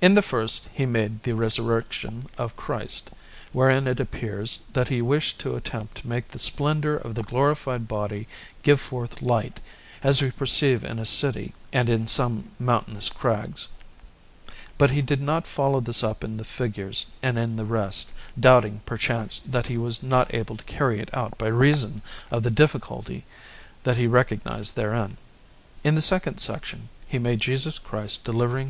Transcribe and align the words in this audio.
In 0.00 0.14
the 0.14 0.22
first 0.22 0.70
he 0.72 0.86
made 0.86 1.24
the 1.24 1.34
Resurrection 1.34 2.24
of 2.38 2.56
Christ, 2.56 3.10
wherein 3.52 3.86
it 3.86 4.00
appears 4.00 4.62
that 4.72 4.88
he 4.88 5.02
wished 5.02 5.38
to 5.40 5.56
attempt 5.56 5.98
to 5.98 6.08
make 6.08 6.28
the 6.28 6.38
splendour 6.38 6.94
of 6.94 7.14
the 7.16 7.22
Glorified 7.22 7.86
Body 7.86 8.28
give 8.62 8.80
forth 8.80 9.20
light, 9.20 9.60
as 10.02 10.22
we 10.22 10.30
perceive 10.30 10.82
in 10.82 10.98
a 10.98 11.04
city 11.04 11.52
and 11.70 11.90
in 11.90 12.06
some 12.06 12.48
mountainous 12.58 13.10
crags; 13.10 13.68
but 14.78 14.88
he 14.88 15.02
did 15.02 15.20
not 15.20 15.46
follow 15.46 15.80
this 15.80 16.02
up 16.02 16.24
in 16.24 16.38
the 16.38 16.46
figures 16.46 17.04
and 17.22 17.36
in 17.36 17.56
the 17.56 17.66
rest, 17.66 18.10
doubting, 18.40 18.80
perchance, 18.86 19.38
that 19.38 19.66
he 19.66 19.76
was 19.76 20.02
not 20.02 20.32
able 20.34 20.56
to 20.56 20.64
carry 20.64 20.98
it 20.98 21.12
out 21.12 21.36
by 21.36 21.46
reason 21.48 22.00
of 22.30 22.42
the 22.42 22.50
difficulty 22.50 23.22
that 23.82 23.98
he 23.98 24.06
recognized 24.06 24.76
therein. 24.76 25.18
In 25.84 25.94
the 25.94 26.00
second 26.00 26.38
section 26.38 26.88
he 27.06 27.18
made 27.18 27.40
Jesus 27.40 27.78
Christ 27.78 28.24
delivering 28.24 28.60
S. 28.60 28.60